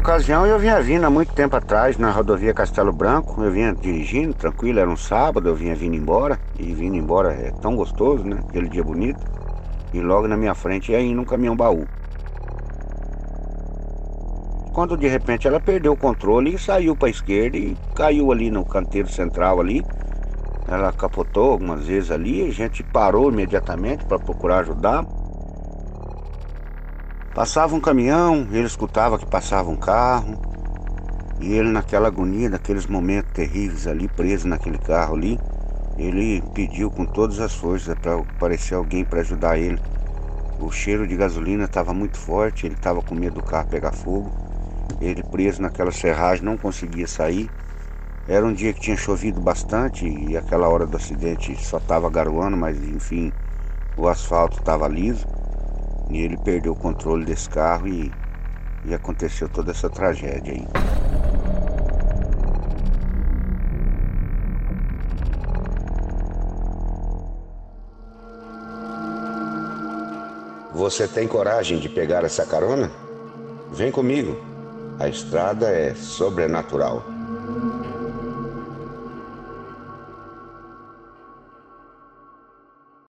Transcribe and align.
ocasião 0.00 0.46
eu 0.46 0.58
vinha 0.58 0.80
vindo 0.80 1.04
há 1.04 1.10
muito 1.10 1.34
tempo 1.34 1.54
atrás 1.54 1.98
na 1.98 2.10
rodovia 2.10 2.54
Castelo 2.54 2.90
Branco, 2.90 3.44
eu 3.44 3.52
vinha 3.52 3.74
dirigindo, 3.74 4.32
tranquilo, 4.32 4.80
era 4.80 4.88
um 4.88 4.96
sábado, 4.96 5.46
eu 5.46 5.54
vinha 5.54 5.76
vindo 5.76 5.94
embora, 5.94 6.40
e 6.58 6.72
vindo 6.72 6.96
embora 6.96 7.34
é 7.34 7.50
tão 7.60 7.76
gostoso, 7.76 8.24
né? 8.24 8.42
Aquele 8.48 8.70
dia 8.70 8.82
bonito. 8.82 9.20
E 9.92 10.00
logo 10.00 10.26
na 10.26 10.38
minha 10.38 10.54
frente 10.54 10.90
ia 10.90 11.00
indo 11.02 11.20
um 11.20 11.24
caminhão 11.24 11.54
baú. 11.54 11.86
Quando 14.72 14.96
de 14.96 15.06
repente 15.06 15.46
ela 15.46 15.60
perdeu 15.60 15.92
o 15.92 15.96
controle 15.96 16.54
e 16.54 16.58
saiu 16.58 16.96
para 16.96 17.08
a 17.08 17.10
esquerda 17.10 17.58
e 17.58 17.76
caiu 17.94 18.32
ali 18.32 18.50
no 18.50 18.64
canteiro 18.64 19.08
central 19.08 19.60
ali. 19.60 19.84
Ela 20.66 20.92
capotou 20.92 21.52
algumas 21.52 21.84
vezes 21.86 22.10
ali, 22.10 22.48
a 22.48 22.50
gente 22.50 22.82
parou 22.82 23.30
imediatamente 23.30 24.06
para 24.06 24.18
procurar 24.18 24.60
ajudar. 24.60 25.04
Passava 27.34 27.76
um 27.76 27.80
caminhão, 27.80 28.48
ele 28.50 28.66
escutava 28.66 29.16
que 29.16 29.24
passava 29.24 29.70
um 29.70 29.76
carro, 29.76 30.36
e 31.40 31.52
ele 31.52 31.68
naquela 31.70 32.08
agonia, 32.08 32.50
naqueles 32.50 32.86
momentos 32.86 33.32
terríveis 33.32 33.86
ali, 33.86 34.08
preso 34.08 34.48
naquele 34.48 34.78
carro 34.78 35.14
ali, 35.14 35.38
ele 35.96 36.42
pediu 36.54 36.90
com 36.90 37.04
todas 37.06 37.38
as 37.38 37.54
forças 37.54 37.94
para 37.94 38.16
aparecer 38.16 38.74
alguém 38.74 39.04
para 39.04 39.20
ajudar 39.20 39.56
ele. 39.56 39.78
O 40.58 40.72
cheiro 40.72 41.06
de 41.06 41.16
gasolina 41.16 41.64
estava 41.64 41.94
muito 41.94 42.18
forte, 42.18 42.66
ele 42.66 42.74
estava 42.74 43.00
com 43.00 43.14
medo 43.14 43.36
do 43.36 43.42
carro 43.42 43.68
pegar 43.68 43.92
fogo. 43.92 44.28
Ele 45.00 45.22
preso 45.22 45.62
naquela 45.62 45.92
serragem 45.92 46.44
não 46.44 46.58
conseguia 46.58 47.06
sair. 47.06 47.48
Era 48.26 48.44
um 48.44 48.52
dia 48.52 48.72
que 48.72 48.80
tinha 48.80 48.96
chovido 48.96 49.40
bastante 49.40 50.06
e 50.06 50.36
aquela 50.36 50.68
hora 50.68 50.84
do 50.84 50.96
acidente 50.96 51.56
só 51.64 51.78
estava 51.78 52.10
garoando, 52.10 52.56
mas 52.56 52.76
enfim, 52.82 53.32
o 53.96 54.08
asfalto 54.08 54.58
estava 54.58 54.88
liso. 54.88 55.39
E 56.10 56.22
ele 56.22 56.36
perdeu 56.36 56.72
o 56.72 56.76
controle 56.76 57.24
desse 57.24 57.48
carro 57.48 57.86
e, 57.86 58.12
e 58.84 58.92
aconteceu 58.92 59.48
toda 59.48 59.70
essa 59.70 59.88
tragédia 59.88 60.52
aí. 60.52 60.66
Você 70.74 71.06
tem 71.06 71.28
coragem 71.28 71.78
de 71.78 71.88
pegar 71.88 72.24
essa 72.24 72.44
carona? 72.44 72.90
Vem 73.70 73.92
comigo. 73.92 74.36
A 74.98 75.08
estrada 75.08 75.68
é 75.68 75.94
sobrenatural. 75.94 77.04